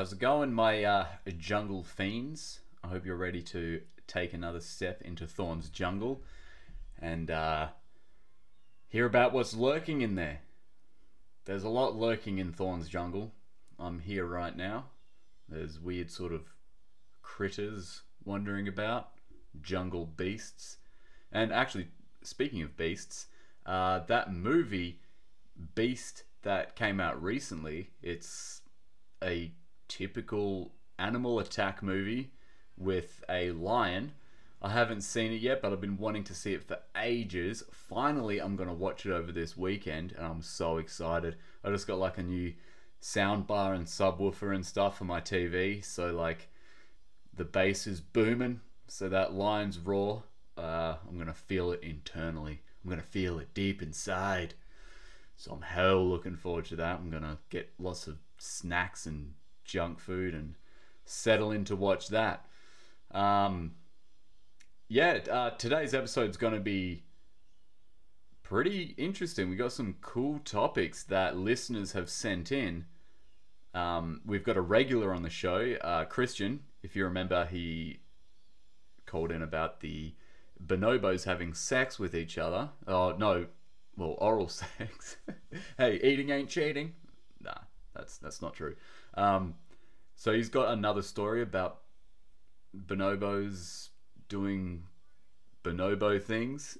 [0.00, 2.60] How's it going, my uh, jungle fiends?
[2.82, 6.22] I hope you're ready to take another step into Thorn's jungle
[6.98, 7.68] and uh,
[8.88, 10.40] hear about what's lurking in there.
[11.44, 13.34] There's a lot lurking in Thorn's jungle.
[13.78, 14.86] I'm here right now.
[15.50, 16.44] There's weird sort of
[17.20, 19.10] critters wandering about,
[19.60, 20.78] jungle beasts.
[21.30, 21.88] And actually,
[22.22, 23.26] speaking of beasts,
[23.66, 25.02] uh, that movie,
[25.74, 28.62] Beast, that came out recently, it's
[29.22, 29.52] a
[29.90, 32.30] typical animal attack movie
[32.78, 34.12] with a lion.
[34.62, 37.64] I haven't seen it yet, but I've been wanting to see it for ages.
[37.72, 41.36] Finally, I'm going to watch it over this weekend, and I'm so excited.
[41.64, 42.54] I just got like a new
[43.00, 46.48] sound bar and subwoofer and stuff for my TV, so like
[47.34, 50.22] the bass is booming, so that lion's roar,
[50.56, 52.60] uh, I'm going to feel it internally.
[52.84, 54.54] I'm going to feel it deep inside.
[55.36, 57.00] So I'm hell looking forward to that.
[57.00, 59.32] I'm going to get lots of snacks and
[59.70, 60.54] junk food and
[61.04, 62.44] settle in to watch that.
[63.12, 63.72] Um,
[64.88, 67.04] yeah, uh, today's episode is going to be
[68.42, 69.48] pretty interesting.
[69.48, 72.86] We got some cool topics that listeners have sent in.
[73.72, 76.60] Um, we've got a regular on the show, uh, Christian.
[76.82, 78.00] If you remember, he
[79.06, 80.14] called in about the
[80.64, 82.70] bonobos having sex with each other.
[82.88, 83.46] Oh no,
[83.96, 85.16] well, oral sex.
[85.78, 86.94] hey, eating ain't cheating.
[87.40, 87.54] Nah,
[87.94, 88.74] that's that's not true.
[89.14, 89.54] Um,
[90.16, 91.80] so he's got another story about
[92.76, 93.88] bonobos
[94.28, 94.84] doing
[95.64, 96.78] bonobo things,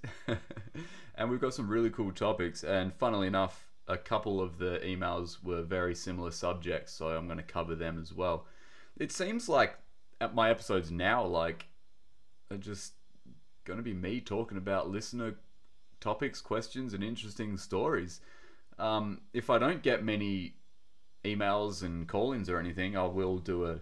[1.14, 2.62] and we've got some really cool topics.
[2.64, 7.38] And funnily enough, a couple of the emails were very similar subjects, so I'm going
[7.38, 8.46] to cover them as well.
[8.96, 9.76] It seems like
[10.20, 11.66] at my episodes now, like,
[12.50, 12.92] are just
[13.64, 15.34] going to be me talking about listener
[16.00, 18.20] topics, questions, and interesting stories.
[18.78, 20.54] Um, if I don't get many
[21.24, 23.80] emails and call-ins or anything, I will do a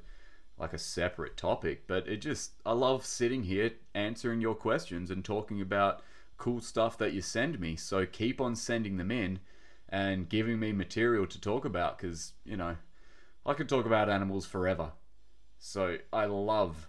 [0.59, 1.87] like a separate topic.
[1.87, 6.03] But it just I love sitting here answering your questions and talking about
[6.37, 7.77] cool stuff that you send me.
[7.77, 9.41] So keep on sending them in
[9.89, 12.77] and giving me material to talk about because you know
[13.47, 14.93] I could talk about animals forever.
[15.59, 16.89] So I love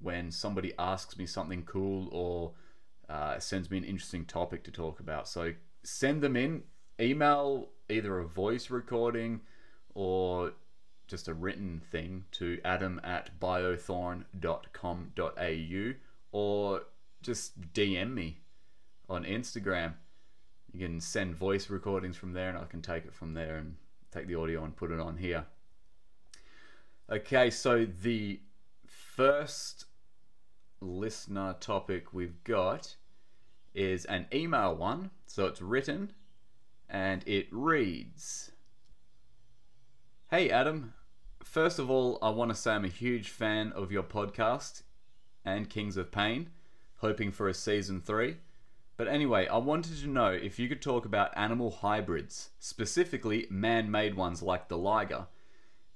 [0.00, 2.52] when somebody asks me something cool or
[3.08, 5.28] uh, sends me an interesting topic to talk about.
[5.28, 6.62] So send them in.
[7.00, 9.40] Email either a voice recording
[9.94, 10.52] or
[11.06, 15.92] just a written thing to adam at biothorn.com.au
[16.32, 16.82] or
[17.20, 18.38] just DM me
[19.08, 19.94] on Instagram.
[20.72, 23.76] You can send voice recordings from there and I can take it from there and
[24.10, 25.44] take the audio and put it on here.
[27.10, 28.40] Okay, so the
[28.86, 29.84] first
[30.80, 32.96] listener topic we've got
[33.74, 35.10] is an email one.
[35.26, 36.12] So it's written
[36.88, 38.52] and it reads
[40.34, 40.94] Hey Adam,
[41.44, 44.80] first of all, I want to say I'm a huge fan of your podcast
[45.44, 46.48] and Kings of Pain,
[47.00, 48.38] hoping for a season three.
[48.96, 53.90] But anyway, I wanted to know if you could talk about animal hybrids, specifically man
[53.90, 55.26] made ones like the liger.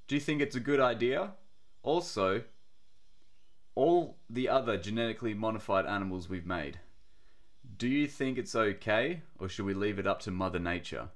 [0.06, 1.30] Do you think it's a good idea?
[1.82, 2.42] Also,
[3.74, 6.78] all the other genetically modified animals we've made.
[7.78, 11.08] Do you think it's okay, or should we leave it up to Mother Nature?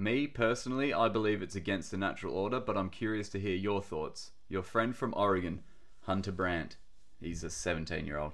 [0.00, 3.82] Me, personally, I believe it's against the natural order, but I'm curious to hear your
[3.82, 4.30] thoughts.
[4.48, 5.60] Your friend from Oregon,
[6.04, 6.78] Hunter Brandt.
[7.20, 8.32] He's a 17 year old.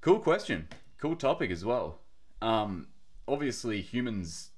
[0.00, 0.66] Cool question.
[0.98, 2.00] Cool topic as well.
[2.42, 2.88] Um,
[3.28, 4.50] obviously, humans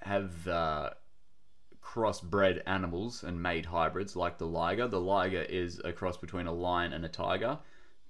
[0.00, 0.90] have uh,
[1.84, 4.88] crossbred animals and made hybrids like the liger.
[4.88, 7.58] The liger is a cross between a lion and a tiger.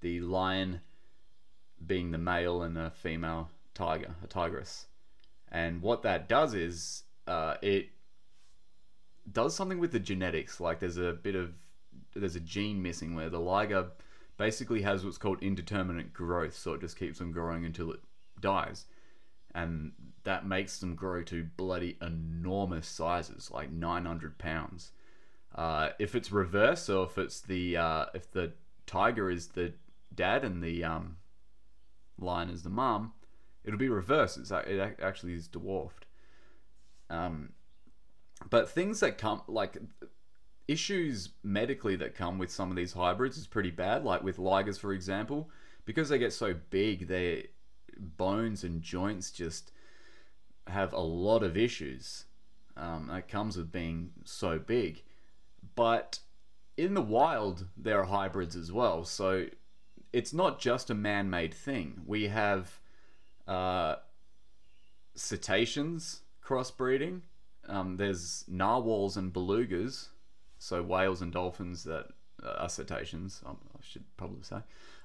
[0.03, 0.83] The lion
[1.85, 4.87] being the male and a female tiger, a tigress.
[5.51, 7.91] And what that does is uh, it
[9.31, 10.61] does something with the genetics.
[10.61, 11.53] Like there's a bit of
[12.15, 13.89] there's a gene missing where the liger
[14.37, 18.01] basically has what's called indeterminate growth, so it just keeps on growing until it
[18.41, 18.87] dies
[19.55, 19.93] and
[20.25, 24.93] that makes them grow to bloody enormous sizes, like 900 pounds.
[25.55, 28.53] Uh, if it's reverse, so if it's the uh, if the
[28.87, 29.73] tiger is the
[30.15, 31.17] dad and the um,
[32.19, 33.13] lion is the mom,
[33.65, 34.39] it'll be reversed.
[34.39, 36.07] It's it actually is dwarfed.
[37.09, 37.51] Um,
[38.49, 39.77] but things that come like
[40.69, 44.05] issues medically that come with some of these hybrids is pretty bad.
[44.05, 45.51] Like with ligers, for example,
[45.85, 47.43] because they get so big, their
[47.99, 49.73] bones and joints just
[50.67, 52.25] have a lot of issues.
[52.77, 55.03] Um, that comes with being so big.
[55.75, 56.21] But
[56.77, 59.05] in the wild, there are hybrids as well.
[59.05, 59.47] So
[60.13, 62.01] it's not just a man made thing.
[62.07, 62.80] We have
[63.51, 63.97] uh,
[65.15, 67.21] cetaceans crossbreeding.
[67.69, 70.09] Um, there's narwhals and belugas
[70.61, 72.07] so whales and dolphins that
[72.45, 74.59] uh, are cetaceans, um, I should probably say.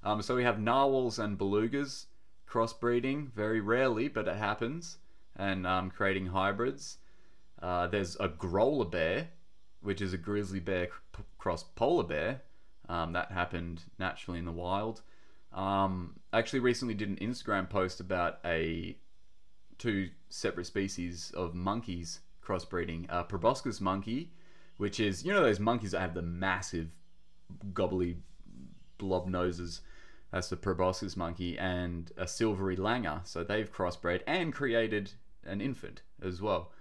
[0.03, 2.05] Um, so we have narwhals and belugas
[2.47, 4.97] crossbreeding very rarely, but it happens,
[5.35, 6.97] and um, creating hybrids.
[7.61, 9.29] Uh, there's a grolar bear,
[9.81, 10.89] which is a grizzly bear
[11.37, 12.41] cross polar bear.
[12.87, 15.01] Um, that happened naturally in the wild.
[15.55, 18.97] Um, I actually recently did an Instagram post about a
[19.77, 23.05] two separate species of monkeys crossbreeding.
[23.09, 24.31] A proboscis monkey,
[24.77, 26.89] which is you know those monkeys that have the massive
[27.73, 28.17] gobbly
[28.97, 29.81] blob noses.
[30.31, 33.25] That's the proboscis monkey and a silvery langur.
[33.25, 35.13] So they've crossbred and created
[35.45, 36.71] an infant as well.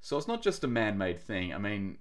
[0.00, 1.54] So it's not just a man-made thing.
[1.54, 1.98] I mean,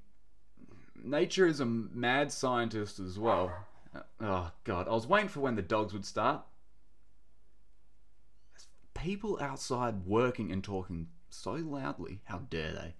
[1.04, 3.54] nature is a mad scientist as well.
[4.20, 6.44] Oh god, I was waiting for when the dogs would start.
[8.94, 12.22] People outside working and talking so loudly.
[12.26, 12.94] How dare they?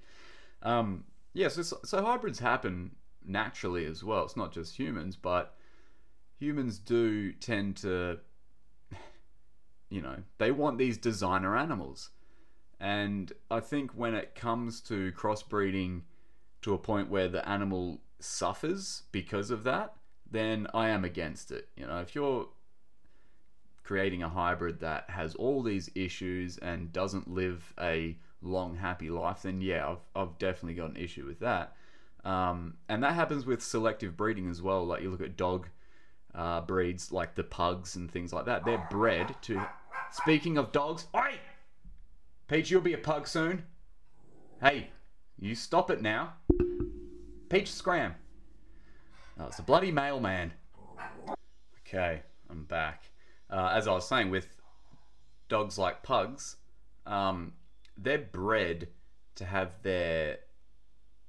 [0.64, 2.96] Um, yeah, so, so hybrids happen
[3.26, 4.24] naturally as well.
[4.24, 5.56] It's not just humans, but
[6.40, 8.20] humans do tend to,
[9.90, 12.10] you know, they want these designer animals.
[12.80, 16.02] And I think when it comes to crossbreeding
[16.64, 19.94] to a point where the animal suffers because of that,
[20.32, 21.68] then I am against it.
[21.76, 22.48] You know, if you're
[23.84, 29.42] creating a hybrid that has all these issues and doesn't live a long, happy life,
[29.44, 31.76] then yeah, I've, I've definitely got an issue with that.
[32.24, 34.86] Um, and that happens with selective breeding as well.
[34.86, 35.68] Like you look at dog
[36.34, 38.64] uh, breeds, like the pugs and things like that.
[38.66, 39.62] They're bred to.
[40.12, 41.40] Speaking of dogs, oi!
[42.48, 43.64] Peach, you'll be a pug soon.
[44.62, 44.90] Hey,
[45.40, 46.34] you stop it now.
[47.50, 48.16] Peach, scram.
[49.40, 50.54] Oh, it's a bloody mailman.
[51.88, 53.10] Okay, I'm back.
[53.50, 54.56] Uh, as I was saying, with
[55.50, 56.58] dogs like pugs,
[57.06, 57.54] um,
[57.98, 58.88] they're bred
[59.36, 60.40] to have their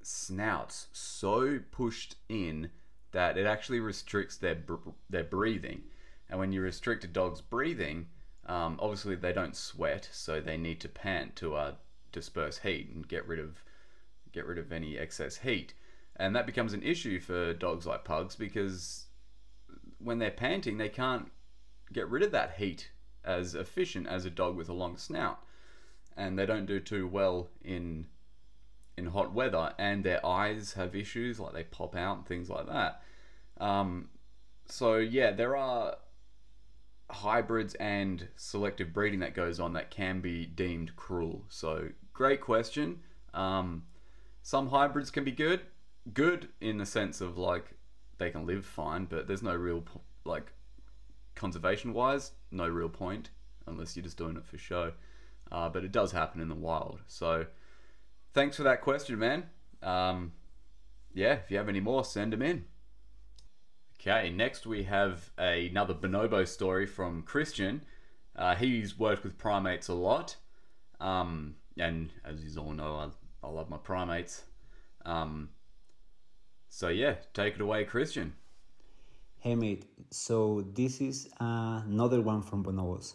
[0.02, 2.70] snouts so pushed in
[3.12, 4.58] that it actually restricts their
[5.08, 5.82] their breathing.
[6.28, 8.06] And when you restrict a dog's breathing,
[8.46, 11.74] um, obviously they don't sweat, so they need to pant to uh,
[12.10, 13.62] disperse heat and get rid of
[14.32, 15.74] get rid of any excess heat.
[16.16, 19.06] And that becomes an issue for dogs like pugs because
[19.98, 21.30] when they're panting, they can't
[21.92, 22.90] get rid of that heat
[23.24, 25.40] as efficient as a dog with a long snout.
[26.16, 28.06] And they don't do too well in
[28.96, 32.66] in hot weather, and their eyes have issues, like they pop out and things like
[32.66, 33.02] that.
[33.58, 34.10] Um,
[34.66, 35.96] so yeah, there are
[37.10, 41.44] hybrids and selective breeding that goes on that can be deemed cruel.
[41.48, 43.00] So great question.
[43.34, 43.84] Um,
[44.42, 45.60] some hybrids can be good,
[46.12, 47.74] good in the sense of like
[48.18, 49.84] they can live fine, but there's no real
[50.24, 50.52] like
[51.34, 53.30] conservation wise, no real point
[53.66, 54.92] unless you're just doing it for show.
[55.50, 57.00] Uh, but it does happen in the wild.
[57.06, 57.46] So
[58.32, 59.44] thanks for that question, man.
[59.82, 60.32] Um,
[61.14, 62.64] yeah, if you have any more, send them in.
[64.00, 67.84] Okay, next we have a, another bonobo story from Christian.
[68.34, 70.36] Uh, he's worked with primates a lot,
[71.00, 74.42] um, and as you all know, I, I love my primates.
[75.04, 75.50] Um,
[76.72, 78.32] so yeah, take it away, Christian.
[79.40, 83.12] Hey mate, so this is another one from bonobos.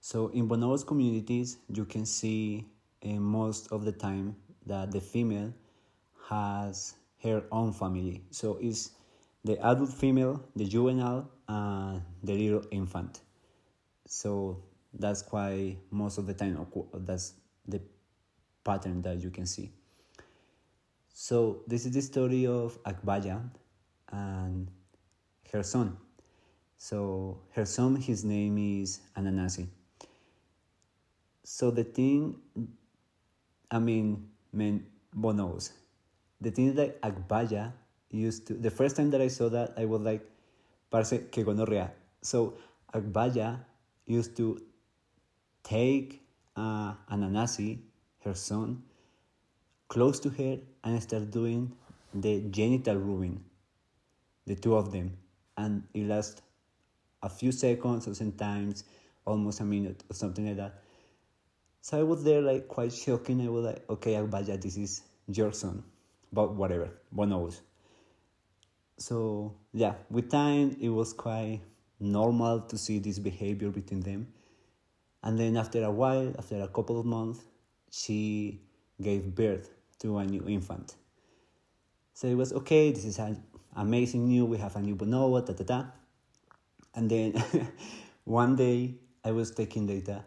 [0.00, 2.64] So in bonobos communities, you can see
[3.04, 4.34] uh, most of the time
[4.64, 5.52] that the female
[6.30, 8.22] has her own family.
[8.30, 8.92] So it's
[9.44, 13.20] the adult female, the juvenile, and the little infant.
[14.06, 14.62] So
[14.94, 17.34] that's why most of the time that's
[17.68, 17.82] the
[18.64, 19.70] pattern that you can see.
[21.18, 23.40] So this is the story of Akbaya
[24.12, 24.68] and
[25.50, 25.96] her son.
[26.76, 29.66] So her son, his name is Ananasi.
[31.42, 32.36] So the thing,
[33.70, 34.84] I mean, men
[35.16, 35.70] bonobos.
[36.42, 37.72] The thing that Akbaya
[38.10, 40.20] used to, the first time that I saw that, I was like,
[40.90, 41.92] parce que gonorrea.
[42.20, 42.58] So
[42.92, 43.60] Akbaya
[44.04, 44.60] used to
[45.64, 46.20] take
[46.56, 47.78] uh, Ananasi,
[48.22, 48.82] her son,
[49.88, 51.72] close to her and start doing
[52.14, 53.42] the genital rubbing,
[54.46, 55.16] the two of them.
[55.58, 56.40] And it lasts
[57.22, 58.84] a few seconds or sometimes
[59.24, 60.80] almost a minute or something like that.
[61.80, 63.40] So I was there like quite shocking.
[63.44, 65.82] I was like, okay, oh, Akbaya, this is your son.
[66.32, 67.60] But whatever, one knows.
[68.98, 71.60] So yeah, with time it was quite
[71.98, 74.28] normal to see this behavior between them.
[75.22, 77.40] And then after a while, after a couple of months,
[77.90, 78.60] she
[79.00, 79.70] gave birth
[80.06, 80.94] to a new infant.
[82.14, 83.42] So it was okay, this is an
[83.74, 85.84] amazing news, we have a new bonobo, da da da.
[86.94, 87.34] And then
[88.24, 88.94] one day
[89.24, 90.24] I was taking data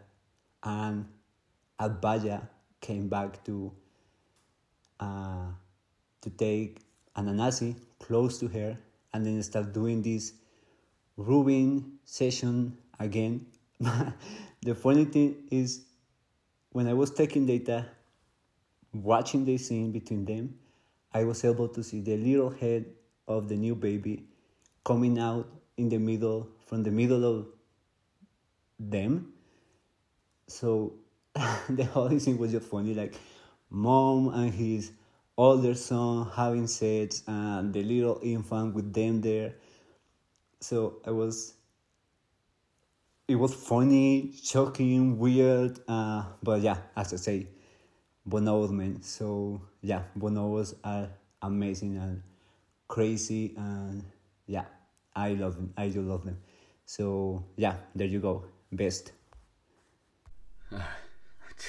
[0.62, 1.06] and
[1.80, 2.46] Akbaya
[2.82, 3.72] came back to
[5.00, 5.48] uh,
[6.20, 6.80] to take
[7.16, 8.76] Ananasi close to her,
[9.14, 10.34] and then start doing this
[11.16, 13.46] rubbing session again.
[13.80, 15.86] the funny thing is,
[16.72, 17.86] when I was taking data,
[18.92, 20.54] watching the scene between them,
[21.12, 22.86] I was able to see the little head
[23.26, 24.24] of the new baby
[24.84, 27.46] coming out in the middle, from the middle of
[28.78, 29.32] them.
[30.46, 30.94] So
[31.68, 33.14] the whole scene was just funny, like
[33.70, 34.92] mom and his
[35.36, 39.54] older son having sex and the little infant with them there.
[40.60, 41.54] So I was
[43.28, 47.46] it was funny, shocking, weird, uh, but yeah, as I say,
[48.30, 49.02] bonobos, man.
[49.02, 51.08] So yeah, bonobos are
[51.42, 52.22] amazing and
[52.88, 54.04] crazy, and
[54.46, 54.64] yeah,
[55.14, 55.72] I love them.
[55.76, 56.38] I do love them.
[56.86, 59.12] So yeah, there you go, best.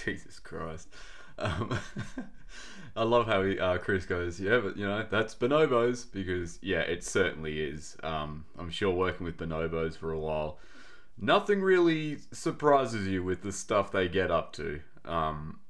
[0.05, 0.87] Jesus Christ.
[1.37, 1.77] Um,
[2.95, 6.81] I love how he, uh, Chris goes, yeah, but you know, that's bonobos because, yeah,
[6.81, 7.95] it certainly is.
[8.03, 10.59] Um, I'm sure working with bonobos for a while,
[11.17, 14.81] nothing really surprises you with the stuff they get up to.
[15.05, 15.60] Um,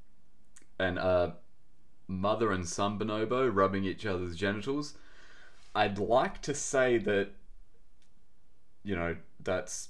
[0.82, 1.32] and uh,
[2.08, 4.96] mother and son bonobo rubbing each other's genitals.
[5.74, 7.30] I'd like to say that,
[8.84, 9.90] you know, that's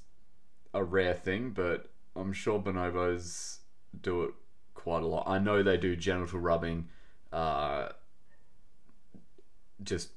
[0.74, 3.58] a rare thing, but I'm sure bonobos
[4.02, 4.34] do it
[4.74, 5.28] quite a lot.
[5.28, 6.90] I know they do genital rubbing
[7.32, 7.90] uh,
[9.84, 10.10] just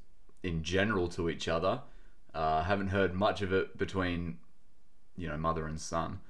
[0.42, 1.80] in general to each other.
[2.34, 4.38] Uh, haven't heard much of it between,
[5.16, 6.20] you know, mother and son,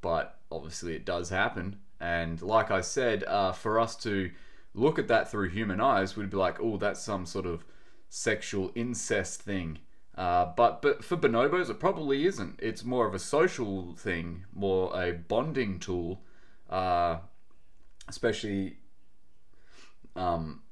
[0.00, 1.78] but obviously it does happen.
[2.00, 4.30] And like I said, uh, for us to
[4.74, 7.64] look at that through human eyes, we'd be like, oh, that's some sort of
[8.08, 9.78] sexual incest thing.
[10.14, 12.58] Uh, but but for bonobos, it probably isn't.
[12.62, 16.22] It's more of a social thing, more a bonding tool,
[16.70, 17.18] uh,
[18.08, 18.78] especially
[20.14, 20.62] um,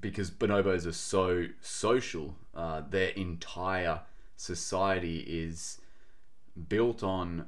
[0.00, 2.36] because bonobos are so social.
[2.54, 4.00] Uh, their entire
[4.36, 5.80] society is
[6.68, 7.46] built on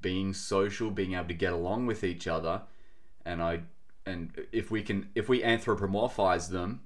[0.00, 2.62] being social, being able to get along with each other,
[3.24, 3.60] and I
[4.06, 6.80] and if we can if we anthropomorphize them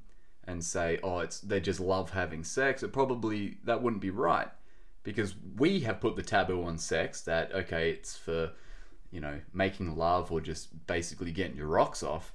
[0.46, 4.48] and say oh it's they just love having sex, it probably that wouldn't be right.
[5.02, 8.52] Because we have put the taboo on sex that okay it's for
[9.10, 12.32] you know making love or just basically getting your rocks off.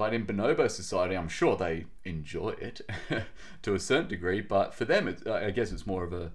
[0.00, 2.80] But in bonobo society, I'm sure they enjoy it
[3.62, 4.40] to a certain degree.
[4.40, 6.32] But for them, it, I guess it's more of a,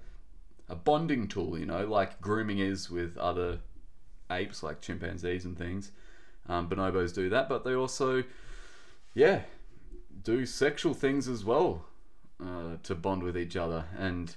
[0.70, 3.62] a bonding tool, you know, like grooming is with other
[4.32, 5.92] apes, like chimpanzees and things.
[6.48, 8.24] Um, bonobos do that, but they also,
[9.14, 9.42] yeah,
[10.24, 11.86] do sexual things as well
[12.42, 13.86] uh, to bond with each other.
[13.98, 14.36] And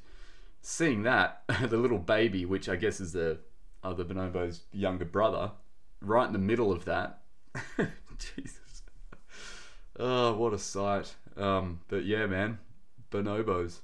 [0.63, 3.39] seeing that, the little baby, which I guess is the
[3.83, 5.53] other bonobo's younger brother,
[6.01, 7.21] right in the middle of that.
[8.19, 8.69] Jesus
[9.99, 11.15] Oh, what a sight.
[11.37, 12.59] Um, but yeah, man,
[13.11, 13.81] bonobos.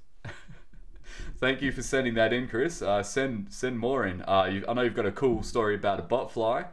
[1.45, 2.81] Thank you for sending that in, Chris.
[2.81, 4.23] Uh, send send more in.
[4.23, 6.67] Uh, you, I know you've got a cool story about a botfly,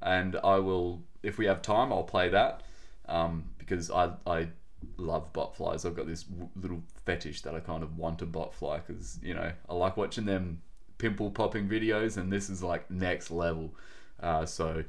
[0.00, 2.62] and I will, if we have time, I'll play that
[3.10, 4.48] um, because I I
[4.96, 5.84] love botflies.
[5.84, 9.34] I've got this w- little fetish that I kind of want a botfly because you
[9.34, 10.62] know I like watching them
[10.96, 13.74] pimple popping videos, and this is like next level.
[14.18, 14.82] Uh, so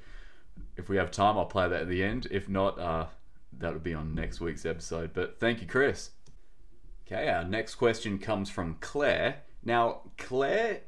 [0.77, 2.29] if we have time, I'll play that at the end.
[2.31, 3.07] If not, uh,
[3.59, 5.11] that'll be on next week's episode.
[5.13, 6.11] But thank you, Chris.
[7.09, 9.43] Okay, our next question comes from Claire.
[9.63, 10.81] Now, Claire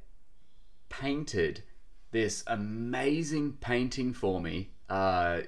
[0.89, 1.63] painted
[2.11, 5.41] this amazing painting for me uh,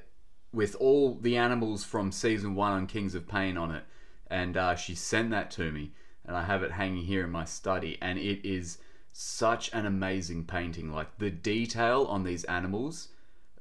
[0.54, 3.84] with all the animals from season one on Kings of Pain on it.
[4.28, 5.92] And uh, she sent that to me,
[6.26, 7.98] and I have it hanging here in my study.
[8.02, 8.78] And it is
[9.12, 10.90] such an amazing painting.
[10.94, 13.10] Like, the detail on these animals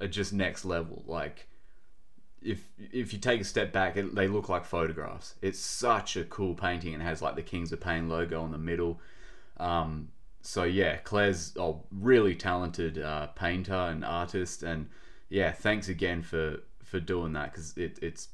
[0.00, 1.02] are just next level.
[1.08, 1.48] Like,
[2.42, 5.34] if if you take a step back, it, they look like photographs.
[5.42, 8.58] It's such a cool painting and has like the Kings of Pain logo in the
[8.58, 9.00] middle.
[9.58, 10.08] Um,
[10.42, 14.88] so yeah, Claire's a really talented uh, painter and artist, and
[15.28, 18.28] yeah, thanks again for for doing that because it, it's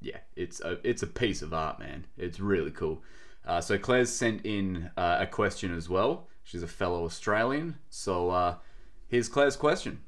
[0.00, 2.06] yeah, it's a it's a piece of art, man.
[2.16, 3.02] It's really cool.
[3.46, 6.28] Uh, so Claire's sent in uh, a question as well.
[6.44, 7.76] She's a fellow Australian.
[7.88, 8.56] So uh,
[9.08, 10.00] here's Claire's question.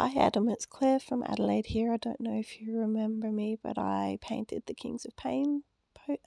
[0.00, 1.92] Hi Adam, it's Claire from Adelaide here.
[1.92, 5.64] I don't know if you remember me, but I painted the Kings of Pain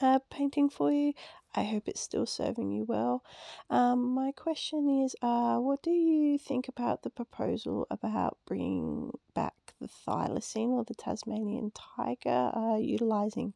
[0.02, 1.14] uh, painting for you.
[1.56, 3.24] I hope it's still serving you well.
[3.70, 9.56] Um, my question is uh, what do you think about the proposal about bringing back
[9.80, 13.54] the thylacine or the Tasmanian tiger, uh, utilizing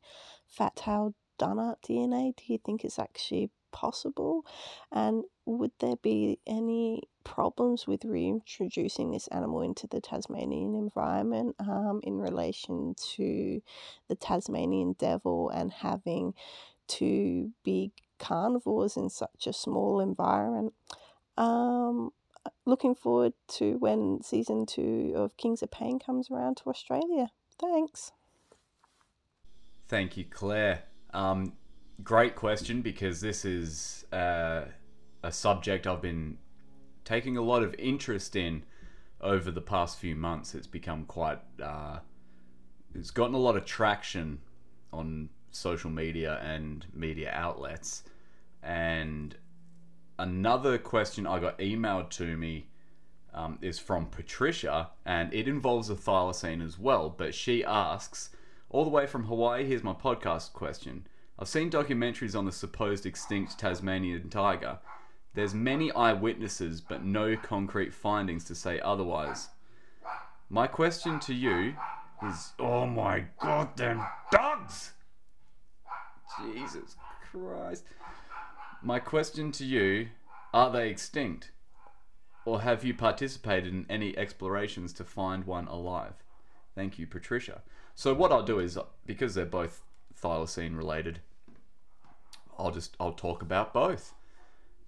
[0.47, 2.33] fat tailed dunnart DNA?
[2.37, 4.45] Do you think it's actually possible?
[4.93, 11.99] And would there be any problems with reintroducing this animal into the Tasmanian environment um,
[12.03, 13.61] in relation to
[14.07, 16.33] the Tasmanian devil and having
[16.87, 20.73] two big carnivores in such a small environment?
[21.37, 22.11] Um,
[22.65, 27.29] looking forward to when season two of Kings of Pain comes around to Australia.
[27.59, 28.11] Thanks.
[29.87, 30.83] Thank you, Claire.
[31.13, 31.53] Um,
[32.03, 34.65] great question because this is uh,
[35.25, 36.37] a subject I've been
[37.03, 38.63] taking a lot of interest in
[39.19, 40.53] over the past few months.
[40.53, 41.99] It's become quite, uh,
[42.93, 44.39] it's gotten a lot of traction
[44.93, 48.03] on social media and media outlets.
[48.61, 49.35] And
[50.19, 52.67] another question I got emailed to me
[53.33, 57.09] um, is from Patricia, and it involves a thylacine as well.
[57.09, 58.29] But she asks,
[58.69, 61.07] all the way from Hawaii, here's my podcast question.
[61.37, 64.79] I've seen documentaries on the supposed extinct Tasmanian tiger.
[65.35, 69.49] There's many eyewitnesses, but no concrete findings to say otherwise.
[70.49, 71.75] My question to you
[72.25, 73.75] is, oh my god,
[74.31, 74.93] dogs!
[76.41, 76.95] Jesus
[77.29, 77.83] Christ.
[78.81, 80.07] My question to you,
[80.53, 81.51] are they extinct?
[82.45, 86.13] Or have you participated in any explorations to find one alive?
[86.75, 87.61] Thank you, Patricia.
[87.93, 89.81] So what I'll do is, because they're both
[90.21, 91.19] thylacine related,
[92.57, 94.13] I'll just I'll talk about both.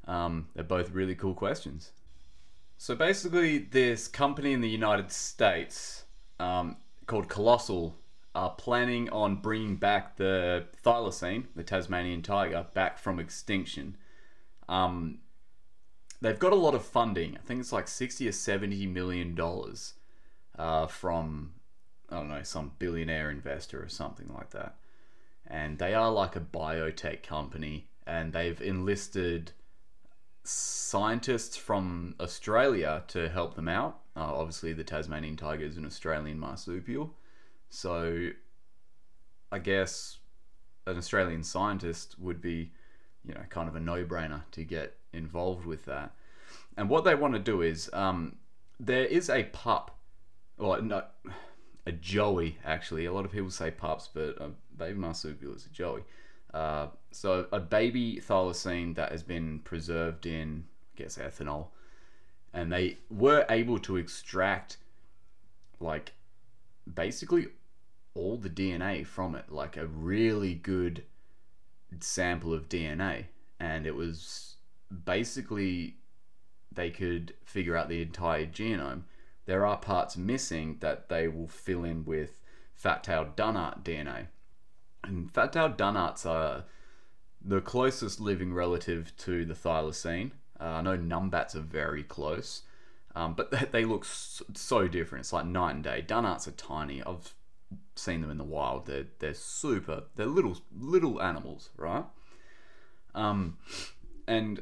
[0.07, 1.91] Um, they're both really cool questions.
[2.77, 6.05] So basically, this company in the United States
[6.39, 7.95] um, called Colossal
[8.33, 13.97] are planning on bringing back the thylacine, the Tasmanian tiger, back from extinction.
[14.69, 15.19] Um,
[16.21, 17.35] they've got a lot of funding.
[17.35, 19.95] I think it's like sixty or seventy million dollars
[20.57, 21.53] uh, from
[22.09, 24.75] I don't know some billionaire investor or something like that.
[25.47, 29.53] And they are like a biotech company, and they've enlisted
[30.47, 33.99] scientists from Australia to help them out.
[34.15, 37.13] Uh, obviously, the Tasmanian tiger is an Australian marsupial,
[37.69, 38.29] so
[39.51, 40.19] I guess
[40.85, 42.71] an Australian scientist would be,
[43.25, 46.13] you know, kind of a no-brainer to get involved with that.
[46.77, 48.37] And what they want to do is, um,
[48.79, 49.97] there is a pup,
[50.57, 51.03] or no,
[51.85, 53.05] a joey actually.
[53.05, 56.03] A lot of people say pups, but a baby marsupial is a joey.
[56.53, 61.67] Uh, so a baby thylacine that has been preserved in, I guess, ethanol,
[62.53, 64.77] and they were able to extract
[65.79, 66.13] like
[66.91, 67.47] basically
[68.13, 71.03] all the DNA from it, like a really good
[71.99, 73.25] sample of DNA,
[73.59, 74.55] and it was
[75.05, 75.97] basically
[76.71, 79.03] they could figure out the entire genome.
[79.45, 82.37] There are parts missing that they will fill in with
[82.73, 84.27] fat-tailed dunnart DNA
[85.07, 86.65] and fat-tailed dunnarts are
[87.43, 90.31] the closest living relative to the thylacine.
[90.59, 92.63] Uh, I know numbats are very close,
[93.15, 95.23] um, but they, they look so, so, different.
[95.23, 96.03] It's like night and day.
[96.05, 97.01] Dunnarts are tiny.
[97.03, 97.33] I've
[97.95, 98.85] seen them in the wild.
[98.85, 100.03] They're they're super.
[100.15, 102.05] They're little little animals, right?
[103.15, 103.57] Um,
[104.27, 104.61] and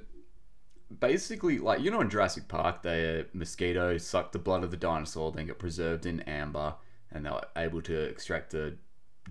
[0.99, 5.31] basically, like you know, in Jurassic Park, the mosquitoes suck the blood of the dinosaur,
[5.31, 6.75] then get preserved in amber,
[7.11, 8.75] and they're able to extract the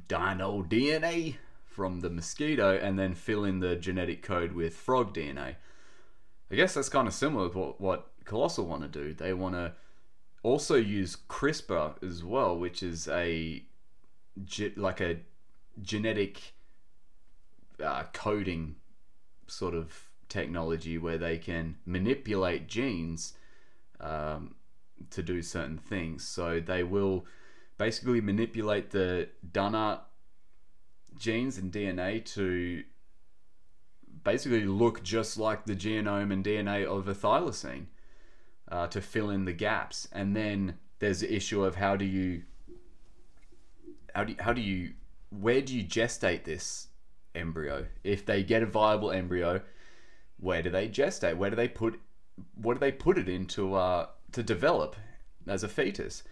[0.09, 5.57] dino DNA from the mosquito and then fill in the genetic code with frog DNA.
[6.51, 9.13] I guess that's kind of similar to what, what Colossal want to do.
[9.13, 9.73] They want to
[10.43, 13.65] also use CRISPR as well, which is a
[14.77, 15.19] like a
[15.81, 16.55] genetic
[17.83, 18.77] uh, coding
[19.47, 23.35] sort of technology where they can manipulate genes
[24.01, 24.55] um,
[25.11, 26.27] to do certain things.
[26.27, 27.27] So they will
[27.77, 30.01] basically manipulate the Dunnart
[31.17, 32.85] genes and DNA to
[34.23, 37.87] basically look just like the genome and DNA of a thylacine
[38.71, 40.09] uh, to fill in the gaps.
[40.13, 42.43] And then there's the issue of how do you
[44.15, 44.93] how do you, how do you
[45.31, 46.89] where do you gestate this
[47.35, 47.87] embryo?
[48.05, 49.61] If they get a viable embryo,
[50.39, 51.37] where do they gestate?
[51.37, 52.01] Where do they put
[52.55, 54.97] what do they put it into uh, to develop
[55.47, 56.23] as a fetus?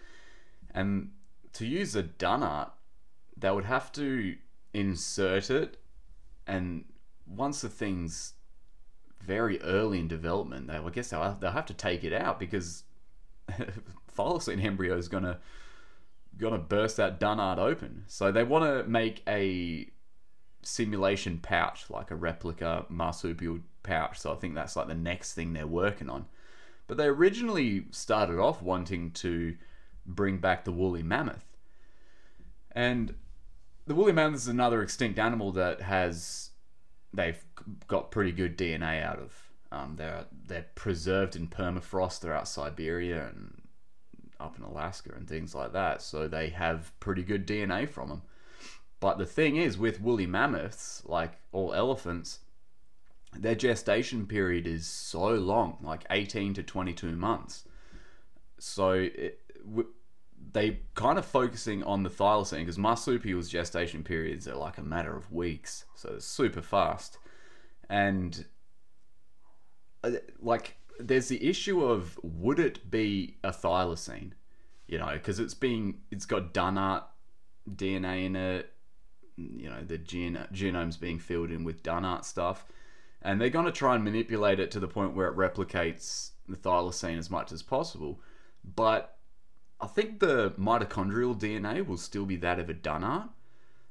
[0.73, 1.11] And
[1.53, 2.71] to use a Dunnart,
[3.37, 4.35] they would have to
[4.73, 5.77] insert it,
[6.47, 6.85] and
[7.27, 8.33] once the thing's
[9.21, 12.39] very early in development, they, I guess they'll have, they'll have to take it out
[12.39, 12.83] because
[14.17, 15.39] thylacine embryo is gonna
[16.37, 18.05] gonna burst that Dunnart open.
[18.07, 19.87] So they want to make a
[20.63, 24.19] simulation pouch, like a replica marsupial pouch.
[24.19, 26.25] So I think that's like the next thing they're working on.
[26.87, 29.55] But they originally started off wanting to
[30.05, 31.45] bring back the woolly mammoth.
[32.71, 33.15] And
[33.85, 36.51] the woolly mammoth is another extinct animal that has
[37.13, 37.43] they've
[37.87, 39.33] got pretty good DNA out of.
[39.71, 43.61] Um, they're they're preserved in permafrost throughout Siberia and
[44.39, 46.01] up in Alaska and things like that.
[46.01, 48.21] So they have pretty good DNA from them.
[48.99, 52.39] But the thing is, with woolly mammoths, like all elephants,
[53.33, 57.65] their gestation period is so long, like 18 to 22 months.
[58.63, 59.89] So it, w-
[60.51, 65.15] they kind of focusing on the thylacine because marsupials gestation periods are like a matter
[65.15, 67.17] of weeks, so it's super fast.
[67.89, 68.45] And
[70.03, 74.31] uh, like, there's the issue of would it be a thylacine?
[74.87, 77.03] You know, because it's being it's got Dunnart
[77.69, 78.71] DNA in it.
[79.35, 82.65] You know, the gen- genome's being filled in with Dunnart stuff
[83.21, 86.57] and they're going to try and manipulate it to the point where it replicates the
[86.57, 88.19] thylacine as much as possible.
[88.63, 89.17] But
[89.79, 93.29] I think the mitochondrial DNA will still be that of a Dunnart,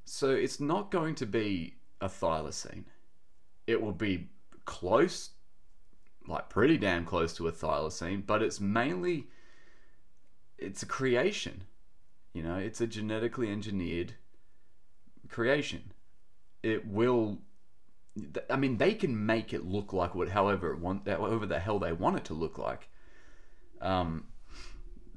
[0.05, 2.85] so it's not going to be a thylacine.
[3.67, 4.31] It will be
[4.65, 5.31] close,
[6.27, 9.27] like pretty damn close to a thylacine, but it's mainly
[10.59, 11.65] it's a creation.
[12.33, 14.15] You know, it's a genetically engineered
[15.29, 15.93] creation.
[16.63, 17.39] It will
[18.51, 21.79] I mean, they can make it look like what, however it want, however the hell
[21.79, 22.89] they want it to look like.
[23.81, 24.27] Um,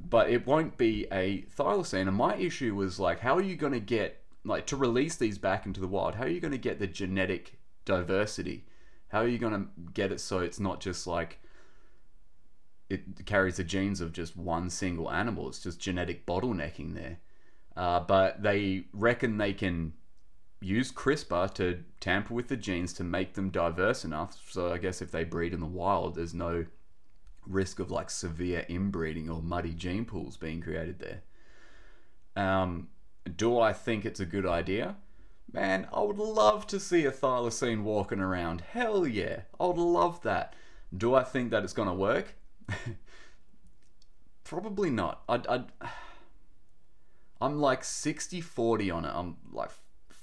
[0.10, 2.08] but it won't be a thylacine.
[2.08, 5.38] And my issue was like, how are you going to get like to release these
[5.38, 6.16] back into the wild?
[6.16, 8.66] How are you going to get the genetic diversity?
[9.10, 11.40] How are you going to get it so it's not just like
[12.90, 15.50] it carries the genes of just one single animal?
[15.50, 17.18] It's just genetic bottlenecking there.
[17.76, 19.94] Uh, but they reckon they can
[20.62, 24.40] use CRISPR to tamper with the genes to make them diverse enough.
[24.50, 26.66] So I guess if they breed in the wild, there's no
[27.48, 31.22] risk of like severe inbreeding or muddy gene pools being created there.
[32.36, 32.90] Um,
[33.36, 34.96] do I think it's a good idea?
[35.52, 38.62] Man, I would love to see a thylacine walking around.
[38.62, 40.54] Hell yeah, I would love that.
[40.96, 42.36] Do I think that it's gonna work?
[44.44, 45.24] Probably not.
[45.30, 45.66] I'd, I'd,
[47.42, 49.12] I'm like 60 40 on it.
[49.14, 49.72] I'm like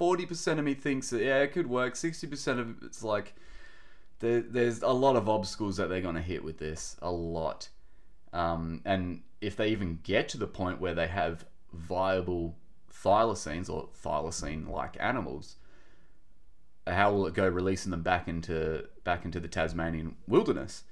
[0.02, 1.94] forty percent of me thinks that yeah, it could work.
[1.94, 3.34] Sixty percent of it's like
[4.22, 7.68] there, there's a lot of obstacles that they're going to hit with this, a lot.
[8.32, 12.56] Um, and if they even get to the point where they have viable
[12.90, 15.56] thylacines or thylacine-like animals,
[16.86, 20.84] how will it go releasing them back into back into the Tasmanian wilderness?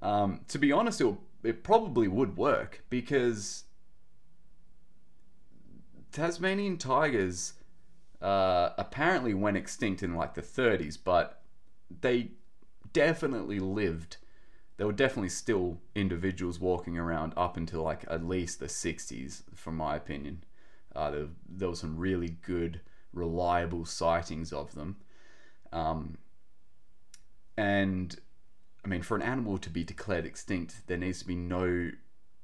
[0.00, 3.64] Um, to be honest, it, it probably would work because
[6.12, 7.54] Tasmanian tigers
[8.22, 11.42] uh, apparently went extinct in like the 30s, but
[12.00, 12.30] they
[12.92, 14.16] definitely lived.
[14.76, 19.76] There were definitely still individuals walking around up until like at least the 60s, from
[19.76, 20.44] my opinion.
[20.94, 22.80] Uh, there, there were some really good,
[23.12, 24.96] reliable sightings of them.
[25.72, 26.18] Um,
[27.56, 28.18] and
[28.84, 31.90] I mean, for an animal to be declared extinct, there needs to be no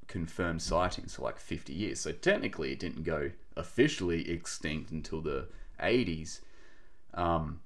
[0.07, 2.01] confirmed sightings for like 50 years.
[2.01, 5.49] So technically, it didn't go officially extinct until the
[5.81, 6.41] 80s.
[7.15, 7.61] Um,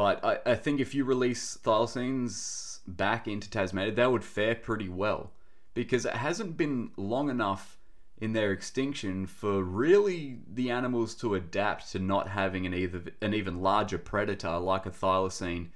[0.00, 4.88] but I, I think if you release thylacines back into Tasmania, they would fare pretty
[4.88, 5.30] well
[5.74, 7.76] because it hasn't been long enough
[8.16, 13.34] in their extinction for really the animals to adapt to not having an either an
[13.34, 15.68] even larger predator like a thylacine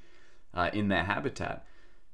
[0.54, 1.66] uh, in their habitat.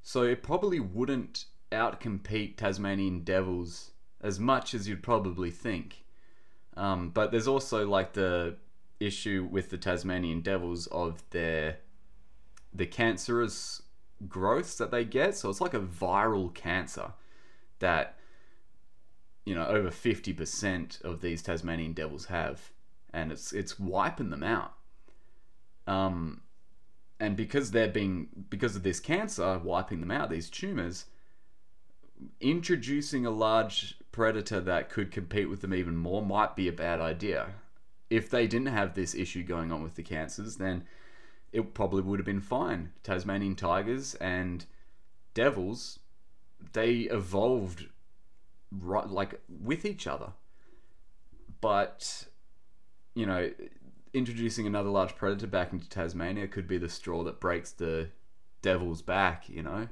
[0.02, 6.04] So it probably wouldn't outcompete Tasmanian devils as much as you'd probably think.
[6.76, 8.56] Um, but there's also like the
[8.98, 11.78] issue with the Tasmanian devils of their
[12.72, 13.82] the cancerous
[14.28, 15.36] growths that they get.
[15.36, 17.12] So it's like a viral cancer
[17.78, 18.16] that
[19.44, 22.72] you know over 50% of these Tasmanian devils have
[23.12, 24.74] and it's it's wiping them out.
[25.86, 26.42] Um
[27.18, 31.06] and because they're being because of this cancer wiping them out these tumors
[32.40, 37.00] introducing a large predator that could compete with them even more might be a bad
[37.00, 37.54] idea.
[38.08, 40.84] If they didn't have this issue going on with the cancers, then
[41.52, 42.92] it probably would have been fine.
[43.02, 44.66] Tasmanian tigers and
[45.34, 45.98] devils,
[46.72, 47.86] they evolved
[48.70, 50.32] right like with each other.
[51.60, 52.26] But
[53.14, 53.50] you know,
[54.14, 58.08] introducing another large predator back into Tasmania could be the straw that breaks the
[58.62, 59.88] devil's back, you know.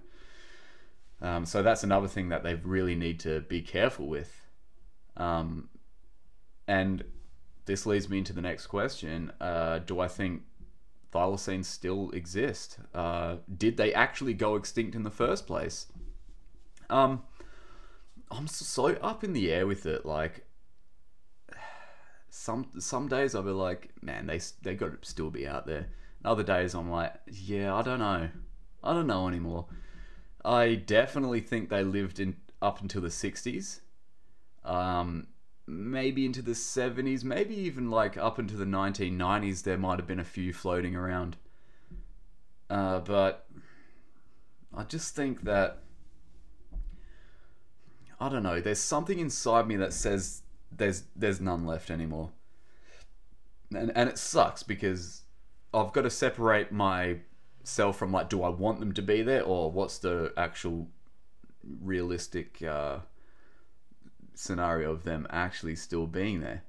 [1.21, 4.43] Um, so that's another thing that they really need to be careful with.
[5.17, 5.69] Um,
[6.69, 7.05] and
[7.65, 10.43] this leads me into the next question: uh, Do I think
[11.13, 12.79] thylacines still exist?
[12.95, 15.87] Uh, did they actually go extinct in the first place?
[16.91, 17.23] Um,
[18.31, 20.05] I'm so up in the air with it.
[20.05, 20.45] Like
[22.31, 25.89] some some days I'll be like, man, they they got to still be out there.
[26.25, 28.29] other days I'm like, yeah, I don't know.
[28.83, 29.67] I don't know anymore.
[30.45, 33.81] I definitely think they lived in up until the 60s.
[34.65, 35.29] Um,
[35.69, 40.19] maybe into the 70s, maybe even like up into the 1990s, there might have been
[40.19, 41.37] a few floating around.
[42.71, 43.47] Uh, but
[44.75, 45.79] I just think that
[48.21, 48.61] I don't know.
[48.61, 52.31] There's something inside me that says there's there's none left anymore,
[53.75, 55.23] and and it sucks because
[55.73, 59.71] I've got to separate myself from like, do I want them to be there or
[59.71, 60.89] what's the actual
[61.81, 62.99] realistic uh,
[64.39, 66.63] scenario of them actually still being there?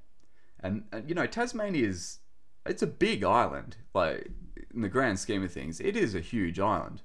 [0.60, 2.18] And, and you know, Tasmania is
[2.66, 3.76] it's a big island.
[3.94, 4.30] Like
[4.74, 7.02] in the grand scheme of things, it is a huge island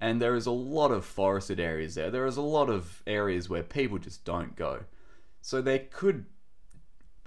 [0.00, 2.10] and there is a lot of forested areas there.
[2.10, 4.84] There is a lot of areas where people just don't go.
[5.42, 6.26] So there could,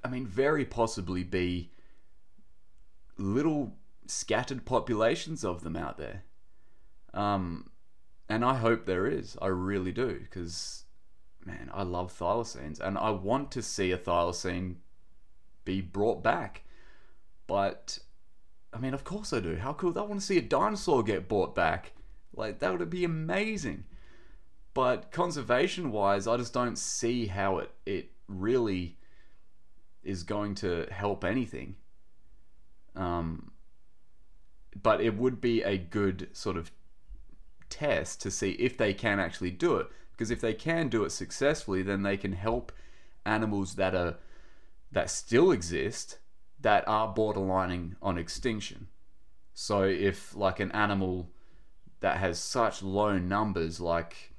[0.03, 1.71] I mean, very possibly be
[3.17, 3.75] little
[4.07, 6.23] scattered populations of them out there.
[7.13, 7.69] Um,
[8.29, 9.37] and I hope there is.
[9.41, 10.85] I really do, because,
[11.45, 14.75] man, I love thylacines, and I want to see a thylacine
[15.65, 16.63] be brought back.
[17.47, 17.99] But,
[18.73, 19.55] I mean, of course I do.
[19.55, 19.97] How cool!
[19.97, 21.93] I want to see a dinosaur get brought back
[22.33, 23.85] like that would be amazing.
[24.73, 28.97] But conservation wise, I just don't see how it it really
[30.03, 31.75] is going to help anything.
[32.95, 33.51] Um,
[34.81, 36.71] but it would be a good sort of
[37.69, 39.87] test to see if they can actually do it.
[40.11, 42.71] Because if they can do it successfully, then they can help
[43.25, 44.17] animals that are
[44.91, 46.19] that still exist
[46.59, 48.87] that are borderlining on extinction.
[49.53, 51.29] So if like an animal
[52.01, 54.33] that has such low numbers, like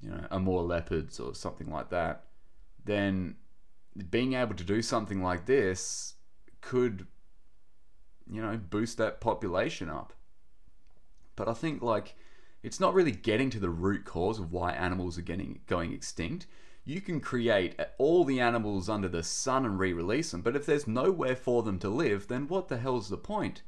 [0.00, 2.24] you know, Amur leopards or something like that,
[2.84, 3.36] then
[4.10, 6.14] being able to do something like this
[6.60, 7.06] could,
[8.30, 10.12] you know, boost that population up.
[11.36, 12.14] But I think like
[12.62, 16.46] it's not really getting to the root cause of why animals are getting going extinct.
[16.84, 20.86] You can create all the animals under the sun and re-release them, but if there's
[20.86, 23.62] nowhere for them to live, then what the hell's the point?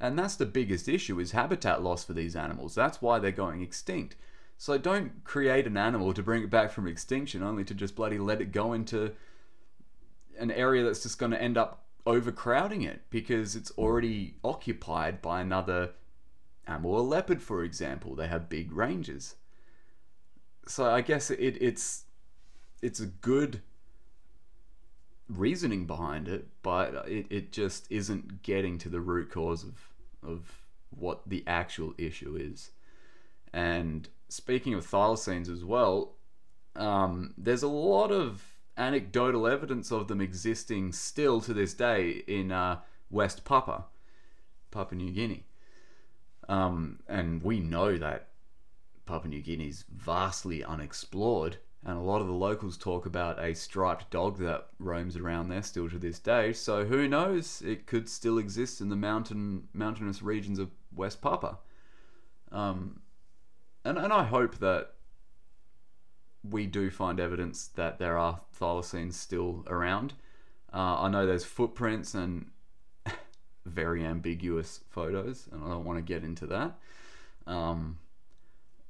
[0.00, 2.74] And that's the biggest issue is habitat loss for these animals.
[2.74, 4.16] That's why they're going extinct.
[4.58, 8.18] So don't create an animal to bring it back from extinction only to just bloody
[8.18, 9.12] let it go into
[10.38, 15.40] an area that's just going to end up overcrowding it because it's already occupied by
[15.40, 15.90] another
[16.66, 18.14] Amur leopard, for example.
[18.14, 19.36] They have big ranges.
[20.66, 22.04] So I guess it, it's
[22.82, 23.62] it's a good
[25.28, 29.92] reasoning behind it, but it, it just isn't getting to the root cause of
[30.28, 32.70] of what the actual issue is.
[33.52, 36.14] And speaking of thylacines as well,
[36.74, 38.44] um, there's a lot of
[38.76, 43.86] anecdotal evidence of them existing still to this day in uh, West Papua,
[44.70, 45.45] Papua New Guinea.
[46.48, 48.28] Um, and we know that
[49.04, 53.54] Papua New Guinea is vastly unexplored and a lot of the locals talk about a
[53.54, 56.52] striped dog that roams around there still to this day.
[56.52, 57.62] So who knows?
[57.62, 61.58] It could still exist in the mountain mountainous regions of West Papua.
[62.50, 63.02] Um,
[63.84, 64.94] and and I hope that
[66.42, 70.14] we do find evidence that there are thylacines still around.
[70.74, 72.50] Uh, I know there's footprints and
[73.66, 76.78] very ambiguous photos, and I don't want to get into that.
[77.46, 77.98] Um,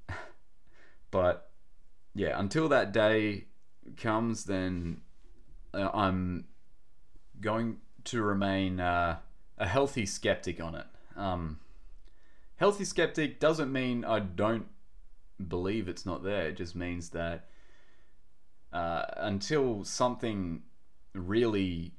[1.11, 1.51] but
[2.15, 3.47] yeah, until that day
[3.97, 5.01] comes, then
[5.75, 6.45] uh, I'm
[7.41, 9.19] going to remain uh,
[9.59, 10.87] a healthy skeptic on it.
[11.17, 11.59] Um,
[12.57, 14.67] healthy skeptic doesn't mean I don't
[15.49, 16.49] believe it's not there.
[16.49, 17.49] It just means that
[18.73, 20.63] uh, until something
[21.15, 21.93] really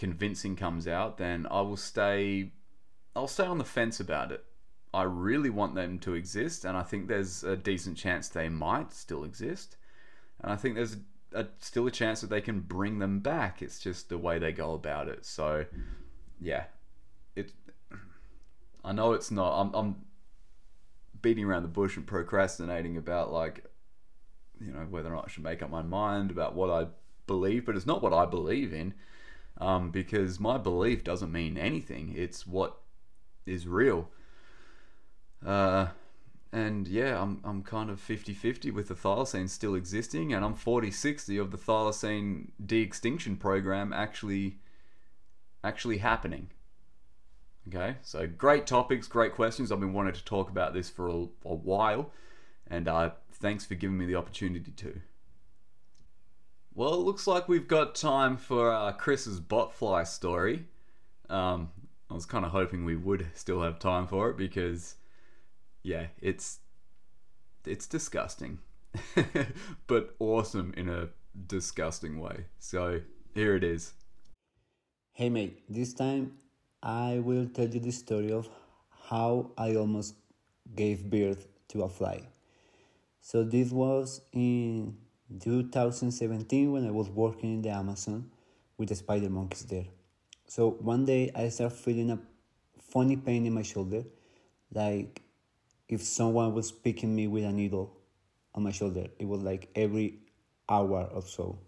[0.00, 2.52] convincing comes out, then I will stay.
[3.14, 4.42] I'll stay on the fence about it.
[4.94, 8.92] I really want them to exist, and I think there's a decent chance they might
[8.92, 9.76] still exist.
[10.40, 10.96] And I think there's
[11.34, 13.60] a, still a chance that they can bring them back.
[13.60, 15.26] It's just the way they go about it.
[15.26, 15.66] So,
[16.40, 16.64] yeah,
[17.36, 17.52] it.
[18.82, 19.60] I know it's not.
[19.60, 19.96] I'm, I'm
[21.20, 23.66] beating around the bush and procrastinating about like,
[24.58, 26.88] you know, whether or not I should make up my mind about what I
[27.26, 28.94] believe, but it's not what I believe in,
[29.58, 32.14] um, because my belief doesn't mean anything.
[32.16, 32.78] It's what
[33.46, 34.10] is real
[35.44, 35.88] uh,
[36.52, 40.54] and yeah, I'm, I'm kind of 50 50 with the thylacine still existing, and I'm
[40.54, 44.58] 40 60 of the thylacine de extinction program actually
[45.62, 46.50] actually happening.
[47.68, 49.70] Okay, so great topics, great questions.
[49.70, 52.10] I've been wanting to talk about this for a, a while,
[52.66, 55.00] and uh, thanks for giving me the opportunity to.
[56.72, 60.66] Well, it looks like we've got time for uh, Chris's botfly story.
[61.28, 61.70] Um,
[62.08, 64.94] I was kind of hoping we would still have time for it because
[65.82, 66.58] yeah, it's
[67.66, 68.58] it's disgusting,
[69.86, 71.08] but awesome in a
[71.46, 72.46] disgusting way.
[72.58, 73.00] So
[73.34, 73.92] here it is.
[75.12, 76.34] Hey mate, this time
[76.82, 78.48] I will tell you the story of
[79.08, 80.14] how I almost
[80.74, 82.28] gave birth to a fly.
[83.20, 84.96] So this was in
[85.38, 88.30] 2017 when I was working in the Amazon
[88.76, 89.86] with the spider monkeys there.
[90.46, 92.18] So one day I started feeling a
[92.80, 94.04] funny pain in my shoulder,
[94.72, 95.22] like
[95.88, 97.96] if someone was picking me with a needle
[98.54, 99.06] on my shoulder.
[99.18, 100.18] It was like every
[100.68, 101.58] hour or so.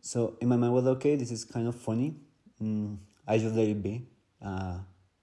[0.00, 2.14] So in my mind was okay, this is kind of funny.
[2.62, 4.06] Mm, I just let it be.
[4.44, 4.78] Uh,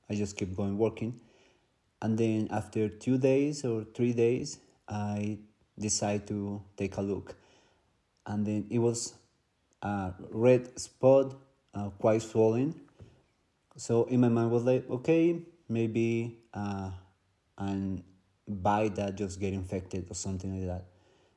[0.10, 1.20] I just kept going working.
[2.02, 5.40] And then after two days or three days, I
[5.80, 7.36] decided to take a look.
[8.26, 9.14] And then it was
[9.82, 11.36] a red spot,
[11.74, 12.80] uh, quite swollen.
[13.78, 16.92] So in my mind was like, okay, maybe uh,
[17.58, 18.04] an
[18.48, 20.86] bite that just get infected or something like that.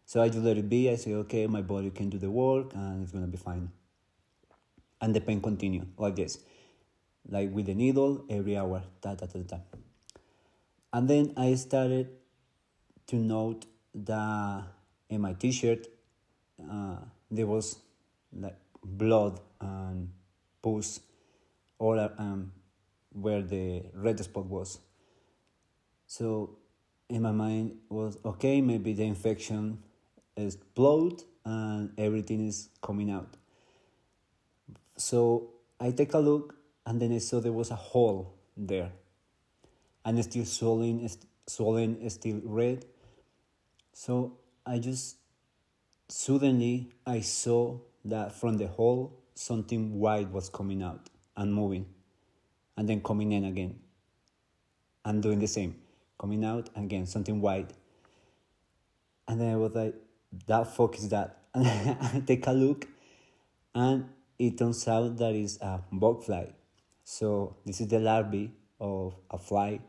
[0.04, 0.90] So I just let it be.
[0.90, 3.70] I say, okay, my body can do the work and it's gonna be fine.
[5.00, 6.38] And the pain continue like this,
[7.28, 9.58] like with the needle every hour, ta ta ta ta.
[10.92, 12.08] And then I started
[13.08, 14.64] to note that
[15.08, 15.86] in my t-shirt
[16.70, 16.96] uh,
[17.30, 17.78] there was
[18.32, 20.10] like blood and
[20.62, 21.00] pus
[21.78, 22.52] all um,
[23.12, 24.78] where the red spot was.
[26.06, 26.58] So
[27.08, 29.82] in my mind was okay, maybe the infection
[30.36, 33.36] is blood and everything is coming out.
[34.96, 36.54] So I take a look
[36.86, 38.90] and then I saw there was a hole there.
[40.04, 41.08] And still swollen,
[41.46, 42.84] swollen, still red.
[43.98, 45.16] So I just
[46.08, 51.84] suddenly I saw that from the hole something white was coming out and moving
[52.76, 53.80] and then coming in again
[55.04, 55.74] and doing the same
[56.16, 57.72] coming out again something white.
[59.26, 59.96] And then i was like
[60.46, 61.38] that fuck is that.
[61.52, 61.66] And
[62.00, 62.86] i take a look
[63.74, 64.08] and
[64.38, 66.52] it turns out that is a bot fly.
[67.02, 69.80] So this is the larvae of a fly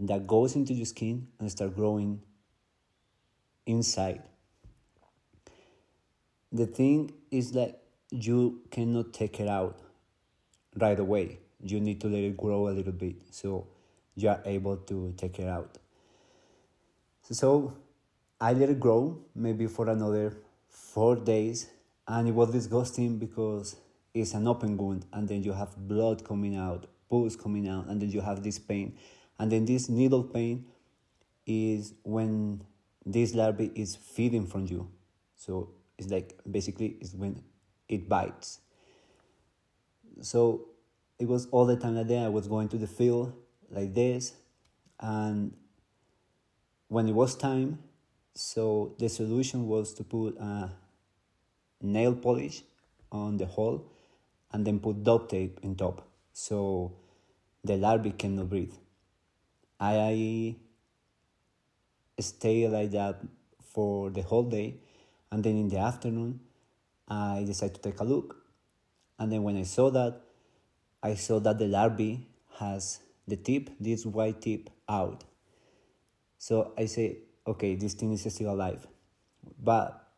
[0.00, 2.22] that goes into your skin and start growing
[3.74, 4.22] inside
[6.52, 7.80] the thing is that
[8.10, 9.78] you cannot take it out
[10.76, 11.38] right away.
[11.62, 13.66] You need to let it grow a little bit so
[14.16, 15.78] you are able to take it out.
[17.22, 17.74] So
[18.40, 20.36] I let it grow maybe for another
[20.68, 21.68] four days,
[22.08, 23.76] and it was disgusting because
[24.12, 28.02] it's an open wound, and then you have blood coming out, pus coming out, and
[28.02, 28.96] then you have this pain.
[29.38, 30.64] And then this needle pain
[31.46, 32.64] is when
[33.04, 34.90] this larvae is feeding from you.
[35.36, 37.42] So it's like basically it's when
[37.88, 38.60] it bites.
[40.22, 40.68] So
[41.18, 43.32] it was all the time that day I was going to the field
[43.70, 44.34] like this,
[44.98, 45.52] and
[46.88, 47.78] when it was time,
[48.34, 50.70] so the solution was to put a
[51.82, 52.62] nail polish
[53.12, 53.84] on the hole
[54.52, 56.92] and then put duct tape in top so
[57.64, 58.74] the larvae cannot breathe.
[59.78, 60.56] I
[62.22, 63.20] stay like that
[63.72, 64.76] for the whole day
[65.30, 66.40] and then in the afternoon
[67.08, 68.36] I decided to take a look.
[69.18, 70.20] And then when I saw that,
[71.02, 72.26] I saw that the larvae
[72.58, 75.24] has the tip, this white tip, out.
[76.38, 78.86] So I say, okay, this thing is still alive.
[79.62, 80.08] But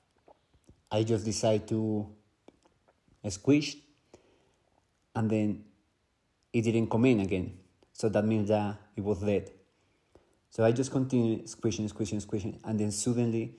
[0.91, 2.09] I just decided to
[3.29, 3.77] squish
[5.15, 5.65] and then
[6.53, 7.59] it didn't come in again.
[7.93, 9.51] So that means that it was dead.
[10.53, 13.55] So I just continued squishing, squishing, squishing, and then suddenly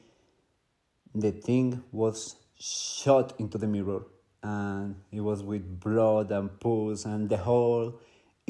[1.15, 4.03] the thing was shot into the mirror
[4.43, 7.99] and it was with blood and pus and the whole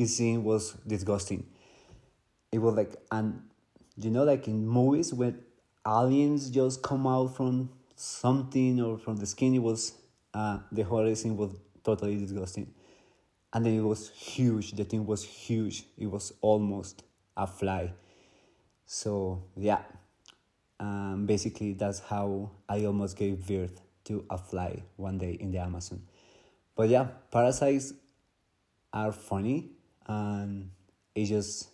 [0.04, 1.46] scene was disgusting.
[2.52, 3.44] It was like and
[3.96, 5.40] you know like in movies when
[5.88, 9.94] aliens just come out from something or from the skin it was
[10.34, 11.52] uh, the whole scene was
[11.82, 12.74] totally disgusting.
[13.54, 15.86] And then it was huge the thing was huge.
[15.98, 17.04] It was almost
[17.38, 17.94] a fly
[18.86, 19.82] so yeah
[20.80, 25.60] um, basically that's how i almost gave birth to a fly one day in the
[25.60, 26.02] Amazon.
[26.76, 27.94] But yeah, parasites
[28.92, 29.72] are funny
[30.08, 30.72] and
[31.16, 31.70] it's just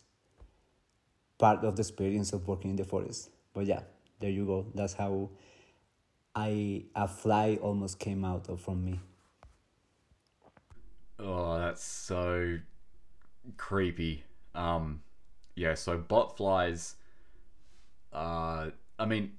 [1.38, 3.30] part of the experience of working in the forest.
[3.54, 3.82] But yeah,
[4.20, 4.68] there you go.
[4.76, 5.30] That's how
[6.36, 9.00] I a fly almost came out of from me.
[11.18, 12.60] Oh, that's so
[13.58, 14.24] creepy.
[14.54, 15.02] Um,
[15.56, 15.74] yeah.
[15.74, 16.96] So bot flies.
[18.12, 19.34] Uh, I mean,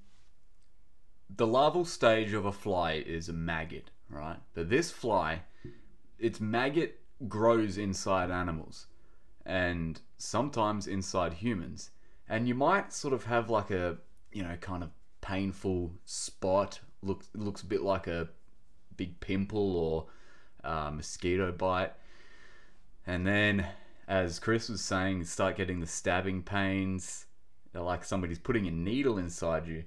[1.35, 4.39] the larval stage of a fly is a maggot, right?
[4.55, 5.43] But this fly,
[6.19, 8.87] its maggot grows inside animals
[9.45, 11.91] and sometimes inside humans.
[12.29, 13.97] and you might sort of have like a
[14.33, 14.91] you know kind of
[15.21, 16.81] painful spot.
[17.03, 18.29] Looks looks a bit like a
[18.97, 20.07] big pimple or
[20.63, 21.93] uh, mosquito bite,
[23.07, 23.67] and then
[24.07, 27.27] as Chris was saying, start getting the stabbing pains.
[27.75, 29.85] Like somebody's putting a needle inside you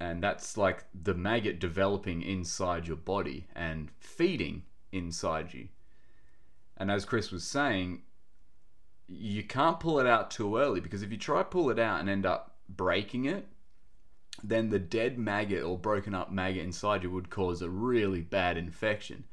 [0.00, 5.68] and that's like the maggot developing inside your body and feeding inside you.
[6.78, 8.00] And as Chris was saying,
[9.06, 12.00] you can't pull it out too early because if you try to pull it out
[12.00, 13.46] and end up breaking it,
[14.42, 18.56] then the dead maggot or broken up maggot inside you would cause a really bad
[18.56, 19.24] infection.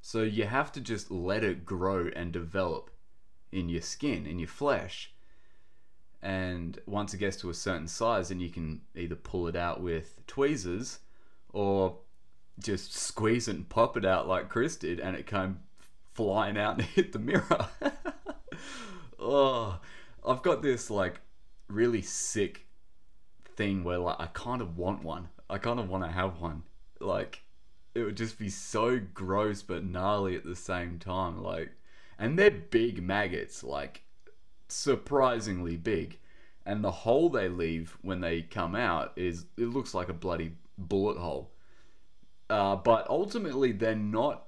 [0.00, 2.90] So you have to just let it grow and develop
[3.52, 5.12] in your skin, in your flesh
[6.26, 9.80] and once it gets to a certain size, then you can either pull it out
[9.80, 10.98] with tweezers
[11.52, 11.98] or
[12.58, 15.60] just squeeze it and pop it out like Chris did, and it came
[16.14, 17.68] flying out and hit the mirror.
[19.20, 19.78] oh,
[20.26, 21.20] I've got this like
[21.68, 22.66] really sick
[23.54, 25.28] thing where like I kind of want one.
[25.48, 26.64] I kind of want to have one.
[26.98, 27.42] Like
[27.94, 31.40] it would just be so gross but gnarly at the same time.
[31.40, 31.70] Like,
[32.18, 33.62] and they're big maggots.
[33.62, 34.02] Like
[34.68, 36.18] surprisingly big.
[36.64, 40.52] And the hole they leave when they come out is it looks like a bloody
[40.76, 41.52] bullet hole.
[42.50, 44.46] Uh, but ultimately, they're not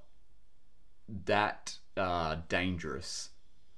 [1.25, 3.29] that uh, dangerous,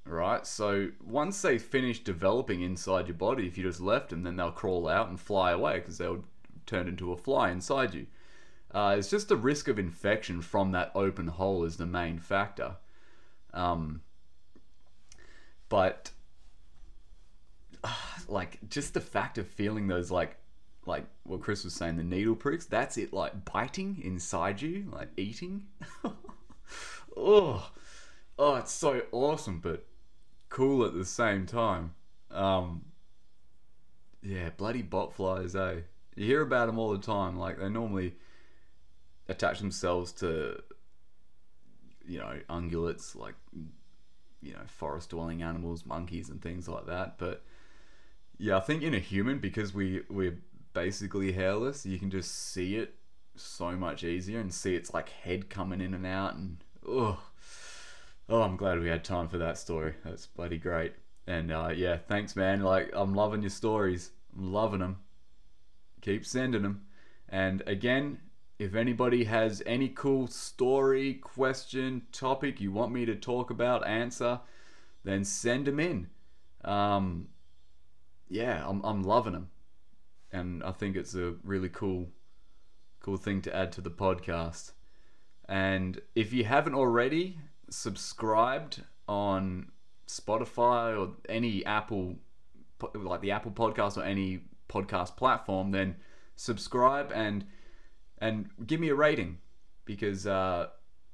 [0.05, 0.45] right?
[0.45, 4.51] So once they finish developing inside your body, if you just left them, then they'll
[4.51, 6.23] crawl out and fly away because they'll
[6.65, 8.07] turn into a fly inside you.
[8.73, 12.77] Uh, it's just the risk of infection from that open hole is the main factor.
[13.53, 14.01] Um,
[15.67, 16.11] but
[18.27, 20.37] like just the fact of feeling those like
[20.85, 25.09] like what Chris was saying, the needle pricks, that's it like biting inside you, like
[25.17, 25.67] eating.
[27.17, 27.71] oh,
[28.39, 29.85] oh, it's so awesome, but
[30.49, 31.93] cool at the same time.
[32.31, 32.85] Um,
[34.23, 35.81] yeah, bloody botflies, eh?
[36.15, 37.37] You hear about them all the time.
[37.37, 38.15] Like they normally
[39.27, 40.61] attach themselves to,
[42.07, 43.35] you know, ungulates, like
[44.41, 47.17] you know, forest dwelling animals, monkeys, and things like that.
[47.19, 47.43] But
[48.41, 50.39] yeah, I think in a human because we we're
[50.73, 52.95] basically hairless, you can just see it
[53.35, 57.19] so much easier and see its like head coming in and out and oh
[58.27, 59.93] oh I'm glad we had time for that story.
[60.03, 60.93] That's bloody great.
[61.27, 62.61] And uh, yeah, thanks man.
[62.61, 64.09] Like I'm loving your stories.
[64.35, 64.97] I'm loving them.
[66.01, 66.85] Keep sending them.
[67.29, 68.21] And again,
[68.57, 74.39] if anybody has any cool story, question, topic you want me to talk about, answer,
[75.03, 76.09] then send them in.
[76.65, 77.27] Um,
[78.31, 79.49] yeah, I'm I'm loving them,
[80.31, 82.07] and I think it's a really cool,
[83.01, 84.71] cool thing to add to the podcast.
[85.49, 89.71] And if you haven't already subscribed on
[90.07, 92.15] Spotify or any Apple,
[92.93, 95.97] like the Apple Podcast or any podcast platform, then
[96.37, 97.43] subscribe and
[98.19, 99.39] and give me a rating
[99.83, 100.67] because uh,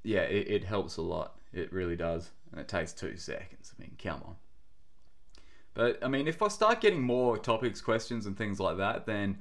[0.04, 1.40] yeah, it, it helps a lot.
[1.52, 3.74] It really does, and it takes two seconds.
[3.76, 4.36] I mean, come on.
[5.78, 9.38] But I mean, if I start getting more topics, questions, and things like that, then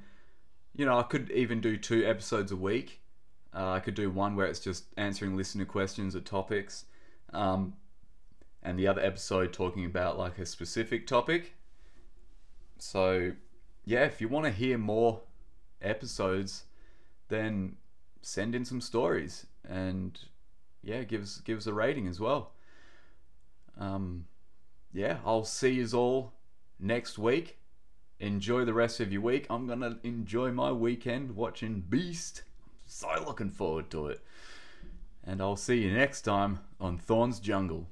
[0.75, 3.01] you know I could even do two episodes a week.
[3.55, 6.85] Uh, I could do one where it's just answering listener questions or topics,
[7.33, 7.73] um,
[8.61, 11.55] and the other episode talking about like a specific topic.
[12.77, 13.31] So,
[13.83, 15.21] yeah, if you want to hear more
[15.81, 16.65] episodes,
[17.29, 17.77] then
[18.21, 20.19] send in some stories and
[20.83, 22.51] yeah, give us give us a rating as well.
[23.79, 24.25] Um,
[24.97, 26.33] yeah, I'll see you all
[26.79, 27.59] next week.
[28.19, 29.45] Enjoy the rest of your week.
[29.47, 32.41] I'm going to enjoy my weekend watching Beast.
[32.87, 34.21] so looking forward to it.
[35.23, 37.87] And I'll see you next time on Thorn's Jungle.